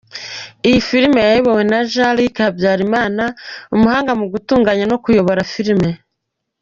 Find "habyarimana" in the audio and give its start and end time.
2.45-3.23